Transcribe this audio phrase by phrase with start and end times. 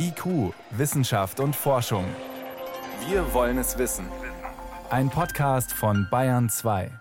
[0.00, 2.04] IQ, Wissenschaft und Forschung.
[3.08, 4.06] Wir wollen es wissen.
[4.90, 6.92] Ein Podcast von Bayern 2.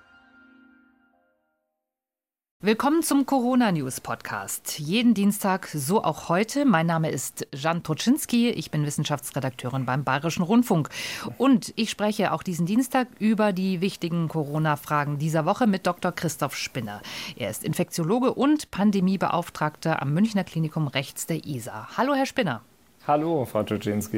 [2.60, 4.80] Willkommen zum Corona News Podcast.
[4.80, 6.66] Jeden Dienstag, so auch heute.
[6.66, 8.50] Mein Name ist Jan Toczynski.
[8.50, 10.90] Ich bin Wissenschaftsredakteurin beim Bayerischen Rundfunk.
[11.38, 16.12] Und ich spreche auch diesen Dienstag über die wichtigen Corona-Fragen dieser Woche mit Dr.
[16.12, 17.04] Christoph Spinner.
[17.36, 21.90] Er ist Infektiologe und Pandemiebeauftragter am Münchner Klinikum rechts der ISA.
[21.96, 22.64] Hallo, Herr Spinner.
[23.08, 24.18] Hallo, Frau Toczynski.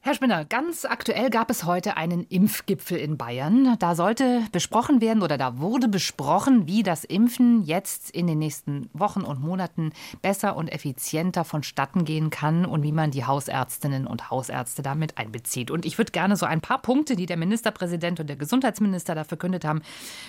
[0.00, 3.76] Herr Spinner, ganz aktuell gab es heute einen Impfgipfel in Bayern.
[3.80, 8.88] Da sollte besprochen werden oder da wurde besprochen, wie das Impfen jetzt in den nächsten
[8.92, 9.90] Wochen und Monaten
[10.22, 15.70] besser und effizienter vonstatten gehen kann und wie man die Hausärztinnen und Hausärzte damit einbezieht.
[15.70, 19.24] Und ich würde gerne so ein paar Punkte, die der Ministerpräsident und der Gesundheitsminister da
[19.24, 19.82] verkündet haben,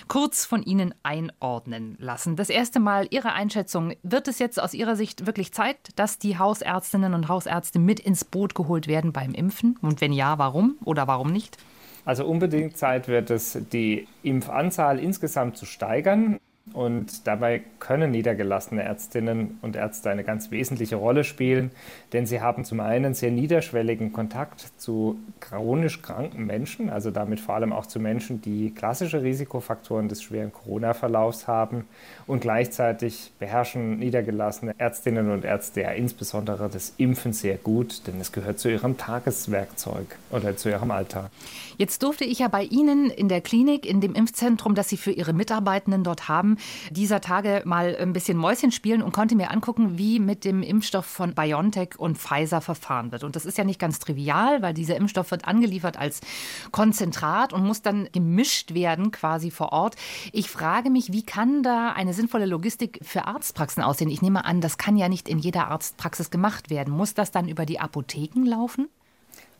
[0.08, 2.34] kurz von Ihnen einordnen lassen.
[2.34, 3.94] Das erste Mal Ihre Einschätzung.
[4.02, 8.24] Wird es jetzt aus Ihrer Sicht wirklich Zeit, dass die Hausärztinnen und Hausärzte mit ins
[8.24, 9.69] Boot geholt werden beim Impfen?
[9.70, 9.78] Impfen?
[9.82, 11.58] Und wenn ja, warum oder warum nicht?
[12.04, 16.38] Also unbedingt Zeit wird es, die Impfanzahl insgesamt zu steigern.
[16.72, 21.72] Und dabei können niedergelassene Ärztinnen und Ärzte eine ganz wesentliche Rolle spielen,
[22.12, 27.56] denn sie haben zum einen sehr niederschwelligen Kontakt zu chronisch kranken Menschen, also damit vor
[27.56, 31.86] allem auch zu Menschen, die klassische Risikofaktoren des schweren Corona-Verlaufs haben.
[32.28, 38.30] Und gleichzeitig beherrschen niedergelassene Ärztinnen und Ärzte ja insbesondere das Impfen sehr gut, denn es
[38.30, 41.30] gehört zu ihrem Tageswerkzeug oder zu ihrem Alltag.
[41.78, 45.12] Jetzt durfte ich ja bei Ihnen in der Klinik, in dem Impfzentrum, das Sie für
[45.12, 46.49] Ihre Mitarbeitenden dort haben,
[46.90, 51.06] dieser Tage mal ein bisschen Mäuschen spielen und konnte mir angucken, wie mit dem Impfstoff
[51.06, 53.24] von BioNTech und Pfizer verfahren wird.
[53.24, 56.20] Und das ist ja nicht ganz trivial, weil dieser Impfstoff wird angeliefert als
[56.70, 59.96] Konzentrat und muss dann gemischt werden quasi vor Ort.
[60.32, 64.10] Ich frage mich, wie kann da eine sinnvolle Logistik für Arztpraxen aussehen?
[64.10, 66.94] Ich nehme an, das kann ja nicht in jeder Arztpraxis gemacht werden.
[66.94, 68.88] Muss das dann über die Apotheken laufen?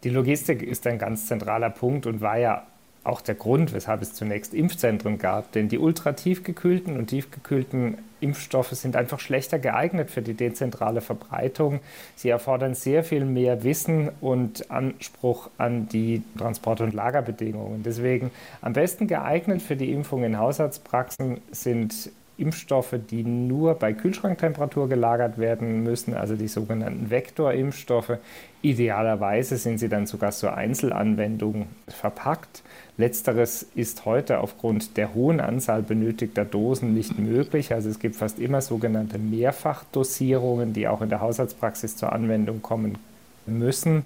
[0.03, 2.67] Die Logistik ist ein ganz zentraler Punkt und war ja
[3.05, 5.53] auch der Grund, weshalb es zunächst Impfzentren gab.
[5.53, 11.81] Denn die ultratiefgekühlten und tiefgekühlten Impfstoffe sind einfach schlechter geeignet für die dezentrale Verbreitung.
[12.17, 17.83] Sie erfordern sehr viel mehr Wissen und Anspruch an die Transport- und Lagerbedingungen.
[17.83, 22.11] Deswegen am besten geeignet für die Impfung in Haushaltspraxen sind
[22.41, 28.19] Impfstoffe, die nur bei Kühlschranktemperatur gelagert werden müssen, also die sogenannten Vektorimpfstoffe.
[28.63, 32.63] Idealerweise sind sie dann sogar zur Einzelanwendung verpackt.
[32.97, 37.73] Letzteres ist heute aufgrund der hohen Anzahl benötigter Dosen nicht möglich.
[37.73, 42.99] Also es gibt fast immer sogenannte Mehrfachdosierungen, die auch in der Haushaltspraxis zur Anwendung kommen
[43.47, 44.05] müssen.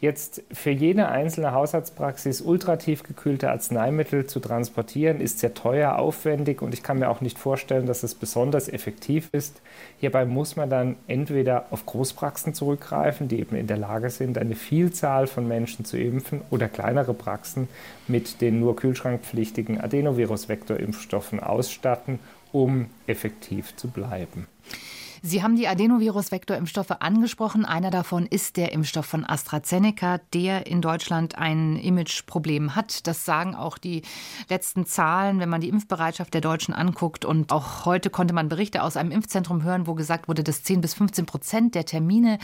[0.00, 6.74] Jetzt für jede einzelne Haushaltspraxis ultratief gekühlte Arzneimittel zu transportieren, ist sehr teuer, aufwendig und
[6.74, 9.62] ich kann mir auch nicht vorstellen, dass es besonders effektiv ist.
[9.98, 14.56] Hierbei muss man dann entweder auf Großpraxen zurückgreifen, die eben in der Lage sind, eine
[14.56, 17.68] Vielzahl von Menschen zu impfen, oder kleinere Praxen
[18.06, 22.18] mit den nur kühlschrankpflichtigen Adenovirus-Vektorimpfstoffen ausstatten,
[22.52, 24.46] um effektiv zu bleiben.
[25.26, 27.64] Sie haben die Adenovirus-Vektorimpfstoffe angesprochen.
[27.64, 33.06] Einer davon ist der Impfstoff von AstraZeneca, der in Deutschland ein Imageproblem hat.
[33.06, 34.02] Das sagen auch die
[34.50, 37.24] letzten Zahlen, wenn man die Impfbereitschaft der Deutschen anguckt.
[37.24, 40.82] Und auch heute konnte man Berichte aus einem Impfzentrum hören, wo gesagt wurde, dass 10
[40.82, 42.38] bis 15 Prozent der Termine,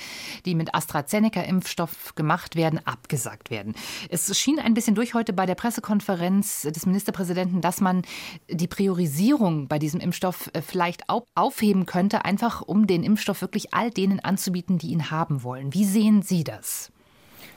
[0.46, 3.74] die mit AstraZeneca-Impfstoff gemacht werden, abgesagt werden.
[4.08, 8.00] Es schien ein bisschen durch heute bei der Pressekonferenz des Ministerpräsidenten, dass man
[8.48, 11.02] die Priorisierung bei diesem Impfstoff äh, vielleicht
[11.34, 15.74] aufheben könnte, einfach um den Impfstoff wirklich all denen anzubieten, die ihn haben wollen.
[15.74, 16.92] Wie sehen Sie das?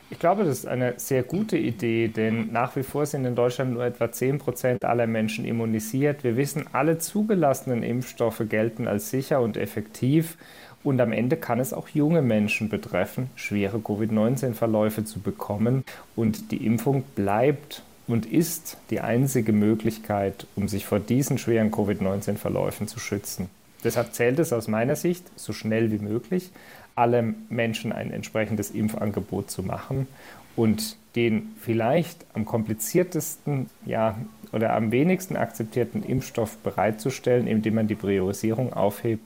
[0.09, 3.73] Ich glaube, das ist eine sehr gute Idee, denn nach wie vor sind in Deutschland
[3.73, 6.23] nur etwa 10 Prozent aller Menschen immunisiert.
[6.23, 10.37] Wir wissen, alle zugelassenen Impfstoffe gelten als sicher und effektiv.
[10.83, 15.83] Und am Ende kann es auch junge Menschen betreffen, schwere Covid-19-Verläufe zu bekommen.
[16.15, 22.87] Und die Impfung bleibt und ist die einzige Möglichkeit, um sich vor diesen schweren Covid-19-Verläufen
[22.87, 23.49] zu schützen.
[23.83, 26.51] Deshalb zählt es aus meiner Sicht, so schnell wie möglich,
[26.95, 30.07] alle Menschen ein entsprechendes Impfangebot zu machen
[30.55, 34.17] und den vielleicht am kompliziertesten ja,
[34.51, 39.23] oder am wenigsten akzeptierten Impfstoff bereitzustellen, indem man die Priorisierung aufhebt,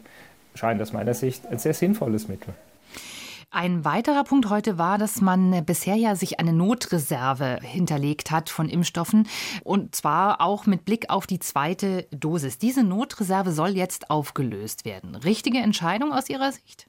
[0.55, 2.53] scheint aus meiner Sicht ein sehr sinnvolles Mittel.
[3.49, 8.67] Ein weiterer Punkt heute war, dass man bisher ja sich eine Notreserve hinterlegt hat von
[8.67, 9.25] Impfstoffen
[9.63, 12.57] und zwar auch mit Blick auf die zweite Dosis.
[12.57, 15.15] Diese Notreserve soll jetzt aufgelöst werden.
[15.15, 16.87] Richtige Entscheidung aus Ihrer Sicht?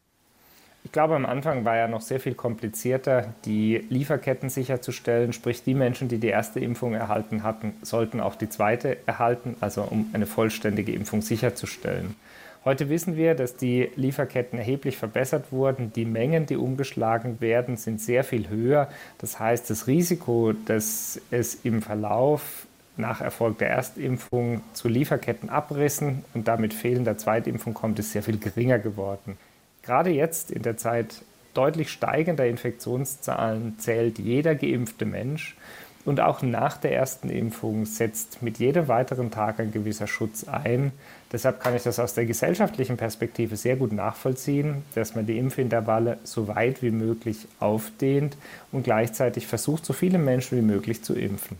[0.82, 5.32] Ich glaube, am Anfang war ja noch sehr viel komplizierter, die Lieferketten sicherzustellen.
[5.32, 9.82] Sprich, die Menschen, die die erste Impfung erhalten hatten, sollten auch die zweite erhalten, also
[9.82, 12.16] um eine vollständige Impfung sicherzustellen.
[12.64, 15.93] Heute wissen wir, dass die Lieferketten erheblich verbessert wurden.
[15.93, 18.88] Die Mengen, die umgeschlagen werden, sind sehr viel höher.
[19.19, 22.66] Das heißt, das Risiko, dass es im Verlauf
[22.96, 28.81] nach Erfolg der Erstimpfung zu Lieferkettenabrissen und damit fehlender Zweitimpfung kommt, ist sehr viel geringer
[28.81, 29.38] geworden.
[29.82, 31.22] Gerade jetzt in der Zeit
[31.55, 35.56] deutlich steigender Infektionszahlen zählt jeder geimpfte Mensch.
[36.05, 40.93] Und auch nach der ersten Impfung setzt mit jedem weiteren Tag ein gewisser Schutz ein.
[41.30, 46.19] Deshalb kann ich das aus der gesellschaftlichen Perspektive sehr gut nachvollziehen, dass man die Impfintervalle
[46.25, 48.36] so weit wie möglich aufdehnt
[48.72, 51.58] und gleichzeitig versucht, so viele Menschen wie möglich zu impfen.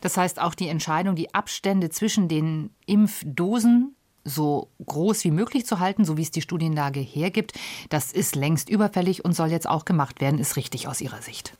[0.00, 5.80] Das heißt auch die Entscheidung, die Abstände zwischen den Impfdosen so groß wie möglich zu
[5.80, 7.52] halten, so wie es die Studienlage hergibt,
[7.88, 11.54] das ist längst überfällig und soll jetzt auch gemacht werden, ist richtig aus Ihrer Sicht.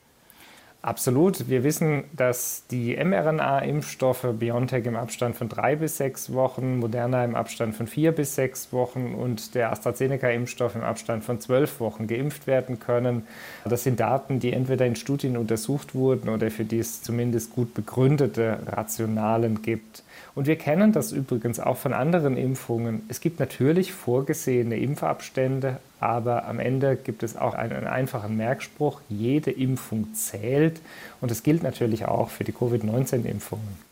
[0.83, 1.51] Absolut.
[1.51, 7.35] Wir wissen, dass die mRNA-Impfstoffe BioNTech im Abstand von drei bis sechs Wochen, Moderna im
[7.35, 12.47] Abstand von vier bis sechs Wochen und der AstraZeneca-Impfstoff im Abstand von zwölf Wochen geimpft
[12.47, 13.27] werden können.
[13.67, 17.75] Das sind Daten, die entweder in Studien untersucht wurden oder für die es zumindest gut
[17.75, 20.03] begründete Rationalen gibt.
[20.35, 23.03] Und wir kennen das übrigens auch von anderen Impfungen.
[23.09, 29.51] Es gibt natürlich vorgesehene Impfabstände, aber am Ende gibt es auch einen einfachen Merkspruch, jede
[29.51, 30.81] Impfung zählt.
[31.21, 33.90] Und das gilt natürlich auch für die Covid-19-Impfungen.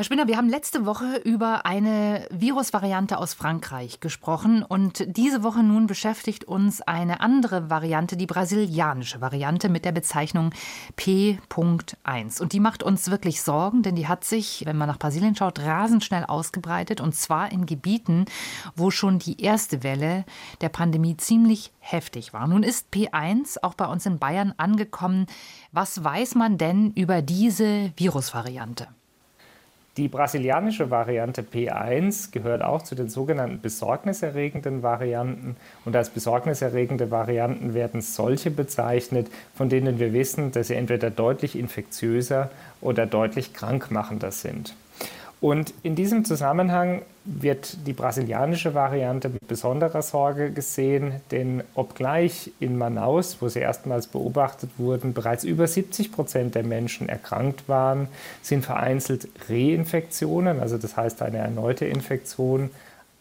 [0.00, 5.62] Herr Spinner, wir haben letzte Woche über eine Virusvariante aus Frankreich gesprochen und diese Woche
[5.62, 10.52] nun beschäftigt uns eine andere Variante, die brasilianische Variante mit der Bezeichnung
[10.96, 12.40] P.1.
[12.40, 15.58] Und die macht uns wirklich Sorgen, denn die hat sich, wenn man nach Brasilien schaut,
[15.58, 18.24] rasend schnell ausgebreitet und zwar in Gebieten,
[18.74, 20.24] wo schon die erste Welle
[20.62, 22.46] der Pandemie ziemlich heftig war.
[22.46, 25.26] Nun ist P1 auch bei uns in Bayern angekommen.
[25.72, 28.88] Was weiß man denn über diese Virusvariante?
[29.96, 35.56] Die brasilianische Variante P1 gehört auch zu den sogenannten besorgniserregenden Varianten.
[35.84, 41.58] Und als besorgniserregende Varianten werden solche bezeichnet, von denen wir wissen, dass sie entweder deutlich
[41.58, 42.50] infektiöser
[42.80, 44.76] oder deutlich krankmachender sind.
[45.40, 52.76] Und in diesem Zusammenhang wird die brasilianische Variante mit besonderer Sorge gesehen, denn obgleich in
[52.76, 58.08] Manaus, wo sie erstmals beobachtet wurden, bereits über 70 Prozent der Menschen erkrankt waren,
[58.42, 62.70] sind vereinzelt Reinfektionen, also das heißt eine erneute Infektion,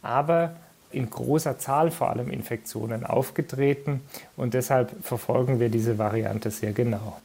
[0.02, 0.56] aber
[0.92, 4.02] in großer Zahl vor allem Infektionen aufgetreten
[4.36, 7.20] und deshalb verfolgen wir diese Variante sehr genau.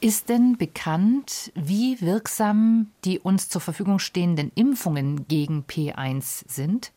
[0.00, 6.92] Ist denn bekannt, wie wirksam die uns zur Verfügung stehenden Impfungen gegen P1 sind?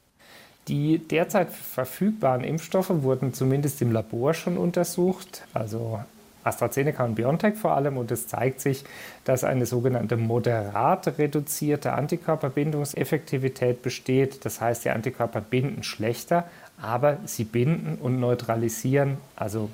[0.67, 6.01] Die derzeit verfügbaren Impfstoffe wurden zumindest im Labor schon untersucht, also
[6.43, 7.97] AstraZeneca und BioNTech vor allem.
[7.97, 8.83] Und es zeigt sich,
[9.23, 14.45] dass eine sogenannte moderat reduzierte Antikörperbindungseffektivität besteht.
[14.45, 16.49] Das heißt, die Antikörper binden schlechter,
[16.81, 19.69] aber sie binden und neutralisieren, also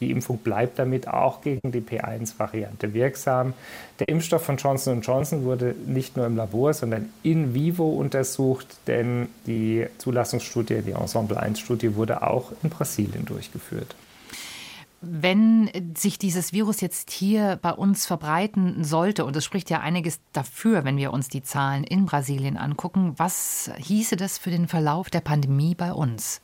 [0.00, 3.54] die Impfung bleibt damit auch gegen die P1-Variante wirksam.
[3.98, 9.28] Der Impfstoff von Johnson Johnson wurde nicht nur im Labor, sondern in vivo untersucht, denn
[9.46, 13.94] die Zulassungsstudie, die Ensemble 1-Studie, wurde auch in Brasilien durchgeführt.
[15.00, 20.18] Wenn sich dieses Virus jetzt hier bei uns verbreiten sollte, und es spricht ja einiges
[20.32, 25.08] dafür, wenn wir uns die Zahlen in Brasilien angucken, was hieße das für den Verlauf
[25.08, 26.40] der Pandemie bei uns?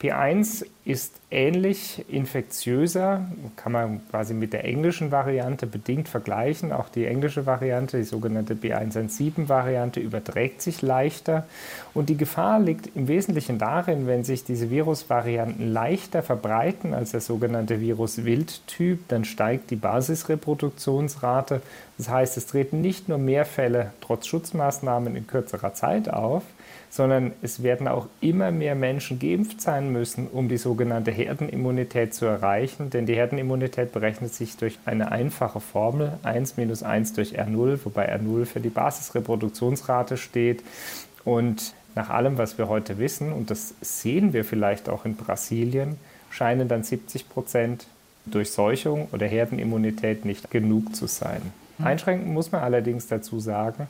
[0.00, 3.26] P1 ist ähnlich infektiöser,
[3.56, 6.70] kann man quasi mit der englischen Variante bedingt vergleichen.
[6.70, 11.46] Auch die englische Variante, die sogenannte B117-Variante, überträgt sich leichter.
[11.94, 17.20] Und die Gefahr liegt im Wesentlichen darin, wenn sich diese Virusvarianten leichter verbreiten als der
[17.20, 21.60] sogenannte Virus-Wildtyp, dann steigt die Basisreproduktionsrate.
[21.98, 26.44] Das heißt, es treten nicht nur mehr Fälle trotz Schutzmaßnahmen in kürzerer Zeit auf,
[26.90, 32.26] sondern es werden auch immer mehr Menschen geimpft sein müssen, um die sogenannte Herdenimmunität zu
[32.26, 32.90] erreichen.
[32.90, 38.14] Denn die Herdenimmunität berechnet sich durch eine einfache Formel 1 minus 1 durch R0, wobei
[38.14, 40.62] R0 für die Basisreproduktionsrate steht.
[41.24, 45.96] Und nach allem, was wir heute wissen, und das sehen wir vielleicht auch in Brasilien,
[46.30, 47.86] scheinen dann 70 Prozent
[48.26, 51.42] Durchseuchung oder Herdenimmunität nicht genug zu sein.
[51.78, 51.86] Mhm.
[51.86, 53.88] Einschränken muss man allerdings dazu sagen,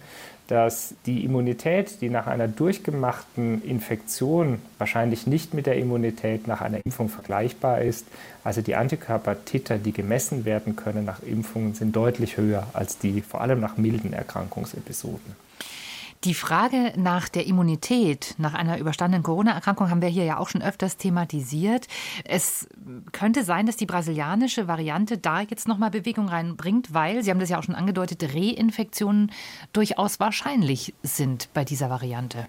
[0.49, 6.79] dass die Immunität, die nach einer durchgemachten Infektion wahrscheinlich nicht mit der Immunität nach einer
[6.85, 8.07] Impfung vergleichbar ist,
[8.45, 13.43] also die Antikörpertiter, die gemessen werden können nach Impfungen, sind deutlich höher als die vor
[13.43, 15.48] allem nach milden Erkrankungsepisoden.
[16.25, 20.63] Die Frage nach der Immunität nach einer überstandenen Corona-Erkrankung haben wir hier ja auch schon
[20.63, 21.87] öfters thematisiert.
[22.25, 22.69] Es
[23.13, 27.51] könnte sein, dass die brasilianische Variante da jetzt nochmal Bewegung reinbringt, weil, Sie haben das
[27.51, 29.31] ja auch schon angedeutet, Reinfektionen
[29.73, 32.47] durchaus wahrscheinlich sind bei dieser Variante.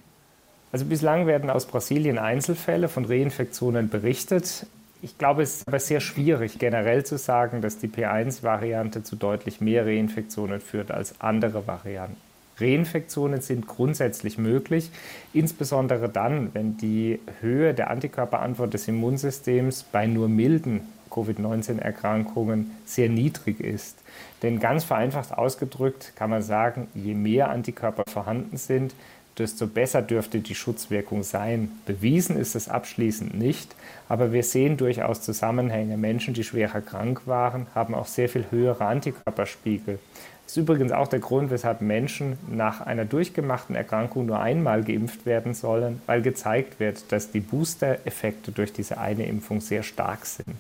[0.72, 4.66] Also bislang werden aus Brasilien Einzelfälle von Reinfektionen berichtet.
[5.04, 9.62] Ich glaube, es ist aber sehr schwierig, generell zu sagen, dass die P1-Variante zu deutlich
[9.62, 12.29] mehr Reinfektionen führt als andere Varianten.
[12.60, 14.92] Reinfektionen sind grundsätzlich möglich,
[15.34, 23.60] insbesondere dann, wenn die Höhe der Antikörperantwort des Immunsystems bei nur milden Covid-19-Erkrankungen sehr niedrig
[23.60, 23.98] ist.
[24.42, 28.94] Denn ganz vereinfacht ausgedrückt kann man sagen, je mehr Antikörper vorhanden sind,
[29.40, 31.72] desto besser dürfte die Schutzwirkung sein.
[31.86, 33.76] Bewiesen ist es abschließend nicht,
[34.08, 35.98] aber wir sehen durchaus Zusammenhänge.
[35.98, 40.00] Menschen, die schwerer krank waren, haben auch sehr viel höhere Antikörperspiegel.
[40.44, 45.26] Das ist übrigens auch der Grund, weshalb Menschen nach einer durchgemachten Erkrankung nur einmal geimpft
[45.28, 50.58] werden sollen, weil gezeigt wird, dass die Booster-Effekte durch diese eine Impfung sehr stark sind.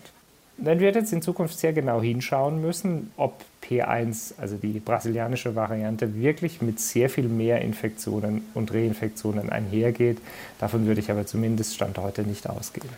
[0.62, 6.16] Dann wird jetzt in Zukunft sehr genau hinschauen müssen, ob P1, also die brasilianische Variante,
[6.16, 10.18] wirklich mit sehr viel mehr Infektionen und Reinfektionen einhergeht.
[10.60, 12.90] Davon würde ich aber zumindest Stand heute nicht ausgehen.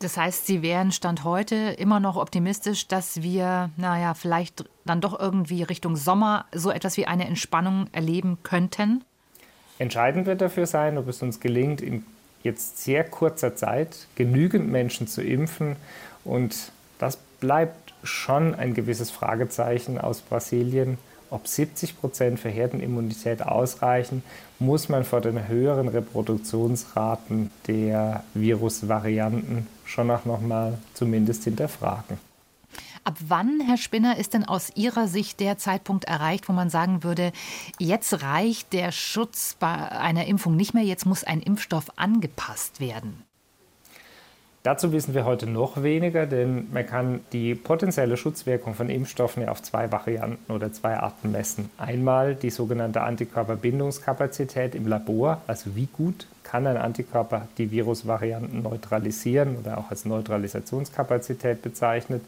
[0.00, 5.18] Das heißt, Sie wären Stand heute immer noch optimistisch, dass wir, naja, vielleicht dann doch
[5.18, 9.02] irgendwie Richtung Sommer so etwas wie eine Entspannung erleben könnten?
[9.78, 12.04] Entscheidend wird dafür sein, ob es uns gelingt, in
[12.42, 15.76] jetzt sehr kurzer Zeit genügend Menschen zu impfen
[16.24, 16.54] und
[17.04, 20.96] das bleibt schon ein gewisses Fragezeichen aus Brasilien.
[21.28, 24.22] Ob 70 Prozent für Herdenimmunität ausreichen,
[24.58, 32.16] muss man vor den höheren Reproduktionsraten der Virusvarianten schon auch nochmal zumindest hinterfragen.
[33.04, 37.02] Ab wann, Herr Spinner, ist denn aus Ihrer Sicht der Zeitpunkt erreicht, wo man sagen
[37.02, 37.32] würde,
[37.78, 43.24] jetzt reicht der Schutz bei einer Impfung nicht mehr, jetzt muss ein Impfstoff angepasst werden?
[44.64, 49.50] Dazu wissen wir heute noch weniger, denn man kann die potenzielle Schutzwirkung von Impfstoffen ja
[49.50, 51.68] auf zwei Varianten oder zwei Arten messen.
[51.76, 59.58] Einmal die sogenannte Antikörperbindungskapazität im Labor, also wie gut kann ein Antikörper die Virusvarianten neutralisieren
[59.58, 62.22] oder auch als Neutralisationskapazität bezeichnet.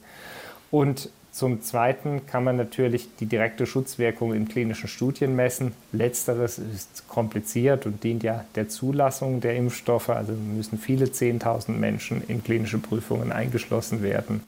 [0.71, 5.73] Und zum Zweiten kann man natürlich die direkte Schutzwirkung in klinischen Studien messen.
[5.93, 10.09] Letzteres ist kompliziert und dient ja der Zulassung der Impfstoffe.
[10.09, 14.43] Also müssen viele 10.000 Menschen in klinische Prüfungen eingeschlossen werden.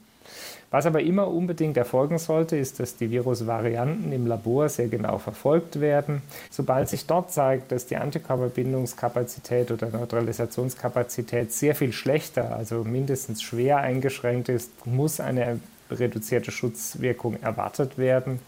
[0.71, 5.79] Was aber immer unbedingt erfolgen sollte, ist, dass die Virusvarianten im Labor sehr genau verfolgt
[5.79, 6.23] werden.
[6.49, 13.77] Sobald sich dort zeigt, dass die Antikörperbindungskapazität oder Neutralisationskapazität sehr viel schlechter, also mindestens schwer
[13.77, 15.59] eingeschränkt ist, muss eine
[15.91, 18.39] reduzierte Schutzwirkung erwartet werden.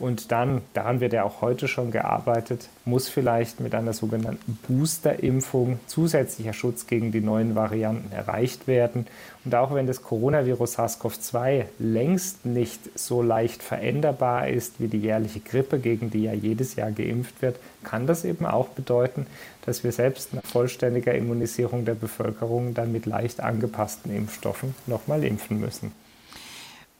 [0.00, 5.78] Und dann, daran wird ja auch heute schon gearbeitet, muss vielleicht mit einer sogenannten Booster-Impfung
[5.86, 9.06] zusätzlicher Schutz gegen die neuen Varianten erreicht werden.
[9.44, 15.40] Und auch wenn das Coronavirus SARS-CoV-2 längst nicht so leicht veränderbar ist wie die jährliche
[15.40, 19.26] Grippe, gegen die ja jedes Jahr geimpft wird, kann das eben auch bedeuten,
[19.66, 25.60] dass wir selbst nach vollständiger Immunisierung der Bevölkerung dann mit leicht angepassten Impfstoffen nochmal impfen
[25.60, 25.92] müssen.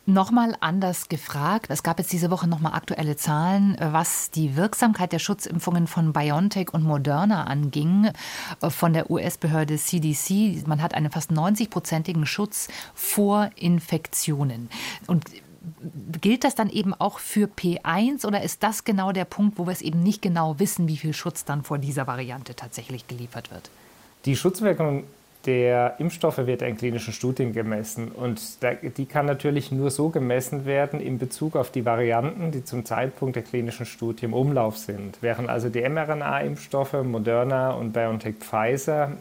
[0.07, 1.66] Nochmal anders gefragt.
[1.69, 6.73] Es gab jetzt diese Woche nochmal aktuelle Zahlen, was die Wirksamkeit der Schutzimpfungen von BioNTech
[6.73, 8.11] und Moderna anging,
[8.61, 10.66] von der US-Behörde CDC.
[10.66, 14.71] Man hat einen fast 90-prozentigen Schutz vor Infektionen.
[15.07, 15.26] Und
[16.21, 19.73] gilt das dann eben auch für P1 oder ist das genau der Punkt, wo wir
[19.73, 23.71] es eben nicht genau wissen, wie viel Schutz dann vor dieser Variante tatsächlich geliefert wird?
[24.25, 25.04] Die Schutzwirkung
[25.47, 28.59] der Impfstoffe wird in klinischen Studien gemessen und
[28.97, 33.37] die kann natürlich nur so gemessen werden in Bezug auf die Varianten, die zum Zeitpunkt
[33.37, 35.18] der klinischen Studie im Umlauf sind.
[35.23, 39.12] Während also die mRNA-Impfstoffe Moderna und BioNTech Pfizer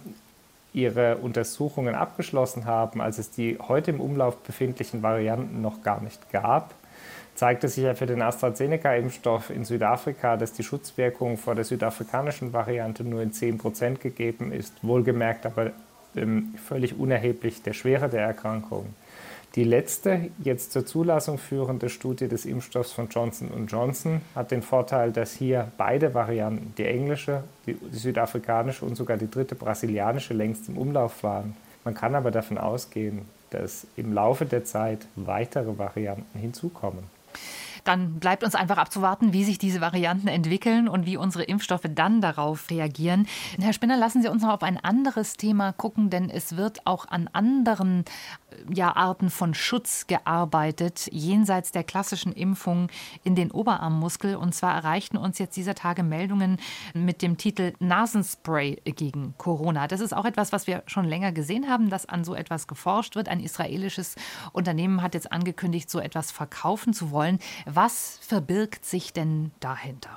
[0.74, 6.32] ihre Untersuchungen abgeschlossen haben, als es die heute im Umlauf befindlichen Varianten noch gar nicht
[6.32, 6.74] gab,
[7.36, 13.06] zeigte sich ja für den AstraZeneca-Impfstoff in Südafrika, dass die Schutzwirkung vor der südafrikanischen Variante
[13.06, 15.72] nur in 10 Prozent gegeben ist, wohlgemerkt aber
[16.68, 18.94] völlig unerheblich der Schwere der Erkrankung.
[19.56, 25.12] Die letzte, jetzt zur Zulassung führende Studie des Impfstoffs von Johnson Johnson hat den Vorteil,
[25.12, 30.70] dass hier beide Varianten, die englische, die, die südafrikanische und sogar die dritte brasilianische, längst
[30.70, 31.56] im Umlauf waren.
[31.84, 37.06] Man kann aber davon ausgehen, dass im Laufe der Zeit weitere Varianten hinzukommen.
[37.84, 42.22] Dann bleibt uns einfach abzuwarten, wie sich diese Varianten entwickeln und wie unsere Impfstoffe dann
[42.22, 43.28] darauf reagieren.
[43.60, 47.08] Herr Spinner, lassen Sie uns noch auf ein anderes Thema gucken, denn es wird auch
[47.08, 48.06] an anderen
[48.74, 52.90] ja, Arten von Schutz gearbeitet, jenseits der klassischen Impfung
[53.24, 54.36] in den Oberarmmuskel.
[54.36, 56.58] Und zwar erreichten uns jetzt dieser Tage Meldungen
[56.94, 59.88] mit dem Titel Nasenspray gegen Corona.
[59.88, 63.16] Das ist auch etwas, was wir schon länger gesehen haben, dass an so etwas geforscht
[63.16, 63.30] wird.
[63.30, 64.16] Ein israelisches
[64.52, 67.40] Unternehmen hat jetzt angekündigt, so etwas verkaufen zu wollen.
[67.72, 70.10] Was verbirgt sich denn dahinter?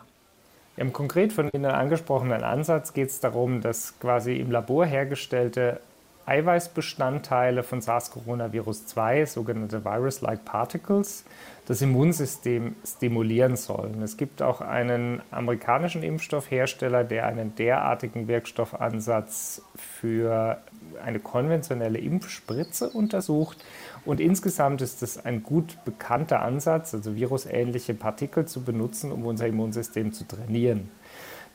[0.78, 5.80] Im konkret von Ihnen angesprochenen Ansatz geht es darum, dass quasi im Labor hergestellte
[6.26, 11.24] Eiweißbestandteile von SARS-Coronavirus-2, sogenannte Virus-like Particles,
[11.66, 14.02] das Immunsystem stimulieren sollen.
[14.02, 20.58] Es gibt auch einen amerikanischen Impfstoffhersteller, der einen derartigen Wirkstoffansatz für
[21.04, 23.58] eine konventionelle Impfspritze untersucht.
[24.04, 29.46] Und insgesamt ist es ein gut bekannter Ansatz, also virusähnliche Partikel zu benutzen, um unser
[29.46, 30.90] Immunsystem zu trainieren.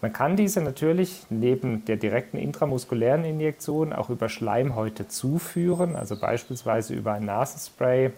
[0.01, 6.93] Man kann diese natürlich neben der direkten intramuskulären Injektion auch über Schleimhäute zuführen, also beispielsweise
[6.93, 8.11] über ein Nasenspray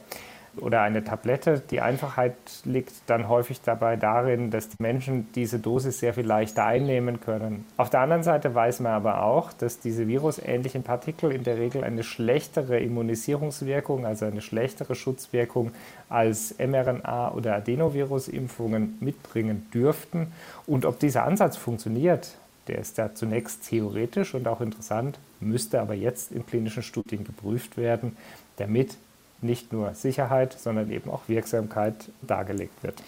[0.57, 1.61] oder eine Tablette.
[1.71, 6.65] Die Einfachheit liegt dann häufig dabei darin, dass die Menschen diese Dosis sehr viel leichter
[6.65, 7.65] einnehmen können.
[7.77, 11.83] Auf der anderen Seite weiß man aber auch, dass diese virusähnlichen Partikel in der Regel
[11.83, 15.71] eine schlechtere Immunisierungswirkung, also eine schlechtere Schutzwirkung
[16.09, 20.33] als mRNA- oder Adenovirusimpfungen mitbringen dürften.
[20.65, 22.37] Und ob dieser Ansatz funktioniert,
[22.67, 27.77] der ist ja zunächst theoretisch und auch interessant, müsste aber jetzt in klinischen Studien geprüft
[27.77, 28.15] werden,
[28.57, 28.97] damit
[29.41, 33.01] nicht nur Sicherheit, sondern eben auch Wirksamkeit dargelegt wird.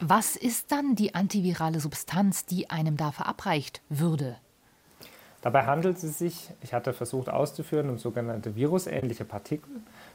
[0.00, 4.36] Was ist dann die antivirale Substanz, die einem da verabreicht würde?
[5.40, 9.70] Dabei handelt es sich, ich hatte versucht auszuführen, um sogenannte virusähnliche Partikel.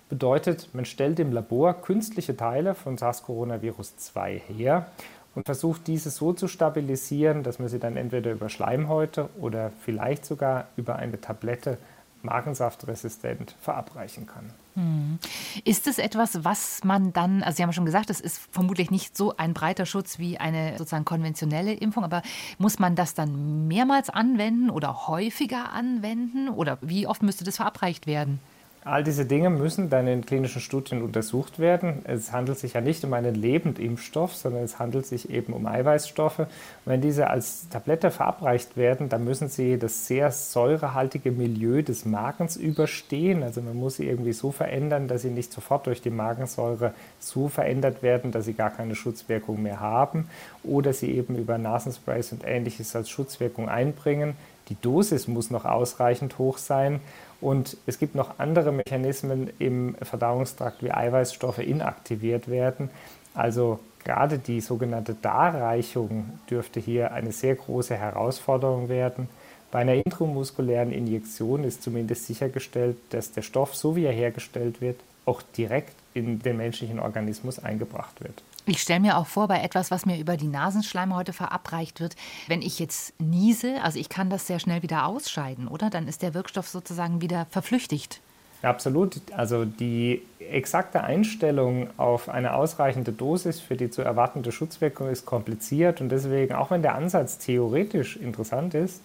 [0.09, 4.87] Bedeutet, man stellt im Labor künstliche Teile von SARS-Coronavirus 2 her
[5.33, 10.25] und versucht diese so zu stabilisieren, dass man sie dann entweder über Schleimhäute oder vielleicht
[10.25, 11.77] sogar über eine Tablette
[12.23, 14.51] magensaftresistent verabreichen kann.
[14.75, 15.19] Hm.
[15.65, 19.15] Ist es etwas, was man dann, also Sie haben schon gesagt, es ist vermutlich nicht
[19.15, 22.23] so ein breiter Schutz wie eine sozusagen konventionelle Impfung, aber
[22.57, 28.07] muss man das dann mehrmals anwenden oder häufiger anwenden oder wie oft müsste das verabreicht
[28.07, 28.39] werden?
[28.85, 32.01] All diese Dinge müssen dann in klinischen Studien untersucht werden.
[32.03, 36.39] Es handelt sich ja nicht um einen Lebendimpfstoff, sondern es handelt sich eben um Eiweißstoffe.
[36.39, 36.47] Und
[36.85, 42.57] wenn diese als Tablette verabreicht werden, dann müssen sie das sehr säurehaltige Milieu des Magens
[42.57, 43.41] überstehen.
[43.41, 47.47] Also man muss sie irgendwie so verändern, dass sie nicht sofort durch die Magensäure so
[47.47, 50.27] verändert werden, dass sie gar keine Schutzwirkung mehr haben
[50.61, 54.35] oder sie eben über Nasensprays und ähnliches als Schutzwirkung einbringen.
[54.69, 57.01] Die Dosis muss noch ausreichend hoch sein
[57.43, 62.89] und es gibt noch andere Mechanismen im Verdauungstrakt, wie Eiweißstoffe inaktiviert werden.
[63.33, 69.27] Also gerade die sogenannte Darreichung dürfte hier eine sehr große Herausforderung werden.
[69.71, 74.99] Bei einer intramuskulären Injektion ist zumindest sichergestellt, dass der Stoff, so wie er hergestellt wird,
[75.25, 78.41] auch direkt in den menschlichen Organismus eingebracht wird.
[78.65, 82.15] Ich stelle mir auch vor, bei etwas, was mir über die Nasenschleimhäute verabreicht wird,
[82.47, 85.89] wenn ich jetzt niese, also ich kann das sehr schnell wieder ausscheiden, oder?
[85.89, 88.21] Dann ist der Wirkstoff sozusagen wieder verflüchtigt.
[88.61, 89.19] Absolut.
[89.33, 95.99] Also die exakte Einstellung auf eine ausreichende Dosis für die zu erwartende Schutzwirkung ist kompliziert
[95.99, 99.01] und deswegen, auch wenn der Ansatz theoretisch interessant ist,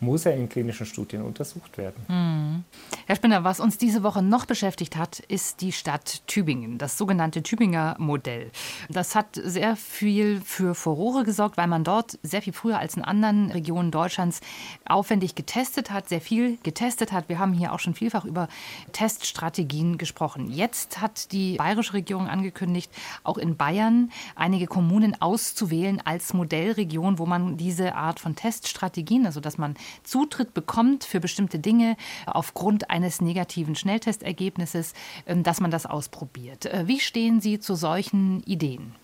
[0.00, 2.04] muss er in klinischen Studien untersucht werden.
[2.06, 2.64] Hm.
[3.06, 7.42] Herr Spinner, was uns diese Woche noch beschäftigt hat, ist die Stadt Tübingen, das sogenannte
[7.42, 8.50] Tübinger Modell.
[8.88, 13.02] Das hat sehr viel für Furore gesorgt, weil man dort sehr viel früher als in
[13.02, 14.40] anderen Regionen Deutschlands
[14.84, 17.28] aufwendig getestet hat, sehr viel getestet hat.
[17.28, 18.48] Wir haben hier auch schon vielfach über
[18.92, 20.50] Teststrategien gesprochen.
[20.50, 22.90] Jetzt hat die bayerische Regierung angekündigt,
[23.24, 29.40] auch in Bayern einige Kommunen auszuwählen als Modellregion, wo man diese Art von Teststrategien, also
[29.40, 31.96] dass man Zutritt bekommt für bestimmte Dinge
[32.26, 34.94] aufgrund eines negativen Schnelltestergebnisses,
[35.26, 36.66] ähm, dass man das ausprobiert.
[36.66, 38.94] Äh, wie stehen Sie zu solchen Ideen?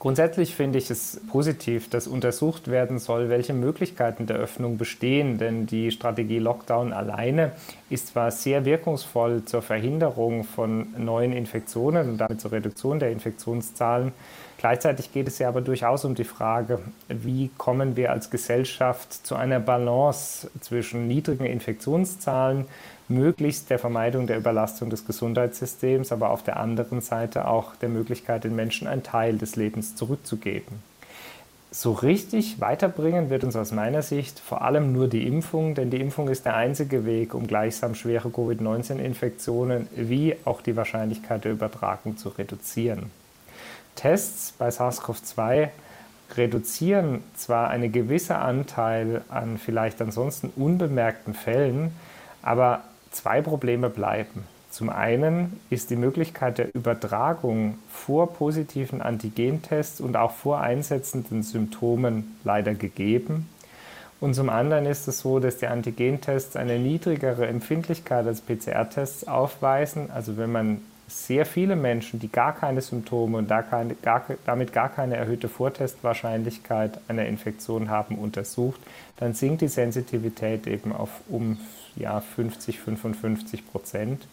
[0.00, 5.66] Grundsätzlich finde ich es positiv, dass untersucht werden soll, welche Möglichkeiten der Öffnung bestehen, denn
[5.66, 7.52] die Strategie Lockdown alleine
[7.90, 14.12] ist zwar sehr wirkungsvoll zur Verhinderung von neuen Infektionen und damit zur Reduktion der Infektionszahlen,
[14.58, 19.36] Gleichzeitig geht es ja aber durchaus um die Frage, wie kommen wir als Gesellschaft zu
[19.36, 22.66] einer Balance zwischen niedrigen Infektionszahlen,
[23.08, 28.44] möglichst der Vermeidung der Überlastung des Gesundheitssystems, aber auf der anderen Seite auch der Möglichkeit,
[28.44, 30.82] den Menschen einen Teil des Lebens zurückzugeben.
[31.70, 36.00] So richtig weiterbringen wird uns aus meiner Sicht vor allem nur die Impfung, denn die
[36.00, 42.16] Impfung ist der einzige Weg, um gleichsam schwere Covid-19-Infektionen wie auch die Wahrscheinlichkeit der Übertragung
[42.16, 43.10] zu reduzieren.
[43.96, 45.68] Tests bei SARS-CoV-2
[46.36, 51.92] reduzieren zwar einen gewissen Anteil an vielleicht ansonsten unbemerkten Fällen,
[52.42, 54.44] aber zwei Probleme bleiben.
[54.70, 62.36] Zum einen ist die Möglichkeit der Übertragung vor positiven Antigentests und auch vor einsetzenden Symptomen
[62.44, 63.48] leider gegeben.
[64.20, 70.10] Und zum anderen ist es so, dass die Antigentests eine niedrigere Empfindlichkeit als PCR-Tests aufweisen.
[70.10, 74.72] Also wenn man sehr viele Menschen, die gar keine Symptome und da keine, gar, damit
[74.72, 78.80] gar keine erhöhte Vortestwahrscheinlichkeit einer Infektion haben, untersucht,
[79.16, 81.58] dann sinkt die Sensitivität eben auf um
[81.98, 84.26] ja, 50, 55 Prozent.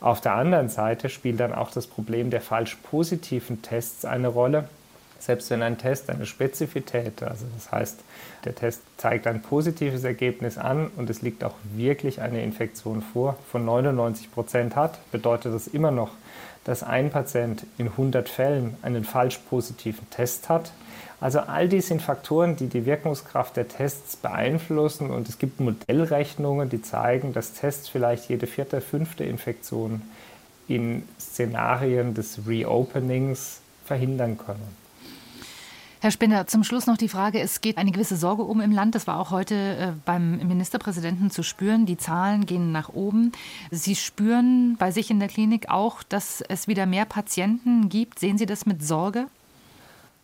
[0.00, 4.68] Auf der anderen Seite spielt dann auch das Problem der falsch positiven Tests eine Rolle.
[5.18, 8.00] Selbst wenn ein Test eine Spezifität, also das heißt,
[8.44, 13.36] der Test zeigt ein positives Ergebnis an und es liegt auch wirklich eine Infektion vor,
[13.50, 16.12] von 99 Prozent hat, bedeutet das immer noch,
[16.62, 20.70] dass ein Patient in 100 Fällen einen falsch positiven Test hat.
[21.20, 26.68] Also all dies sind Faktoren, die die Wirkungskraft der Tests beeinflussen und es gibt Modellrechnungen,
[26.68, 30.02] die zeigen, dass Tests vielleicht jede vierte, fünfte Infektion
[30.68, 34.76] in Szenarien des Reopenings verhindern können.
[36.00, 38.94] Herr Spinner, zum Schluss noch die Frage, es geht eine gewisse Sorge um im Land.
[38.94, 41.86] Das war auch heute äh, beim Ministerpräsidenten zu spüren.
[41.86, 43.32] Die Zahlen gehen nach oben.
[43.72, 48.20] Sie spüren bei sich in der Klinik auch, dass es wieder mehr Patienten gibt.
[48.20, 49.26] Sehen Sie das mit Sorge?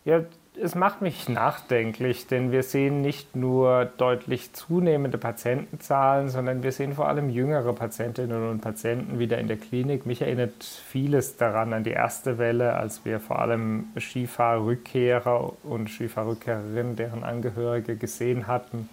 [0.05, 0.21] Ja,
[0.61, 6.95] es macht mich nachdenklich, denn wir sehen nicht nur deutlich zunehmende Patientenzahlen, sondern wir sehen
[6.95, 10.07] vor allem jüngere Patientinnen und Patienten wieder in der Klinik.
[10.07, 16.95] Mich erinnert vieles daran an die erste Welle, als wir vor allem Skifahrrückkehrer und Skifahrrückkehrerinnen,
[16.97, 18.89] deren Angehörige gesehen hatten.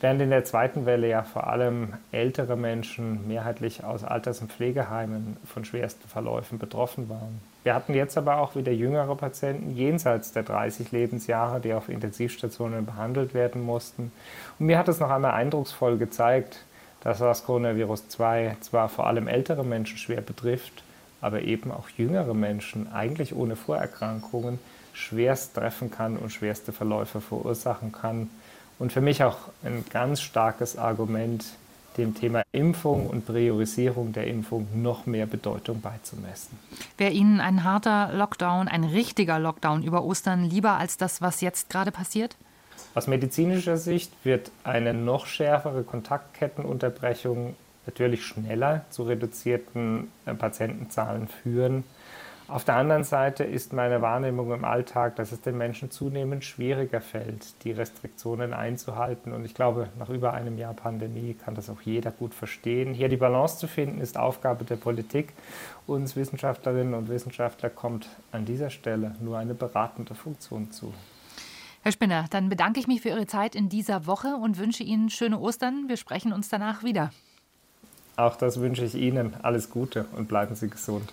[0.00, 5.36] Während in der zweiten Welle ja vor allem ältere Menschen, mehrheitlich aus Alters- und Pflegeheimen,
[5.44, 7.51] von schwersten Verläufen betroffen waren.
[7.64, 12.84] Wir hatten jetzt aber auch wieder jüngere Patienten jenseits der 30 Lebensjahre, die auf Intensivstationen
[12.84, 14.10] behandelt werden mussten.
[14.58, 16.64] Und mir hat es noch einmal eindrucksvoll gezeigt,
[17.02, 20.82] dass das Coronavirus 2 zwar vor allem ältere Menschen schwer betrifft,
[21.20, 24.58] aber eben auch jüngere Menschen eigentlich ohne Vorerkrankungen
[24.92, 28.28] schwerst treffen kann und schwerste Verläufe verursachen kann.
[28.78, 31.44] Und für mich auch ein ganz starkes Argument,
[31.96, 36.58] dem Thema Impfung und Priorisierung der Impfung noch mehr Bedeutung beizumessen.
[36.98, 41.70] Wäre Ihnen ein harter Lockdown, ein richtiger Lockdown über Ostern lieber als das, was jetzt
[41.70, 42.36] gerade passiert?
[42.94, 51.84] Aus medizinischer Sicht wird eine noch schärfere Kontaktkettenunterbrechung natürlich schneller zu reduzierten äh, Patientenzahlen führen
[52.48, 57.00] auf der anderen Seite ist meine Wahrnehmung im Alltag, dass es den Menschen zunehmend schwieriger
[57.00, 59.32] fällt, die Restriktionen einzuhalten.
[59.32, 62.94] Und ich glaube, nach über einem Jahr Pandemie kann das auch jeder gut verstehen.
[62.94, 65.32] Hier die Balance zu finden, ist Aufgabe der Politik.
[65.86, 70.92] Uns Wissenschaftlerinnen und Wissenschaftler kommt an dieser Stelle nur eine beratende Funktion zu.
[71.82, 75.10] Herr Spinner, dann bedanke ich mich für Ihre Zeit in dieser Woche und wünsche Ihnen
[75.10, 75.88] schöne Ostern.
[75.88, 77.12] Wir sprechen uns danach wieder.
[78.16, 79.34] Auch das wünsche ich Ihnen.
[79.42, 81.12] Alles Gute und bleiben Sie gesund.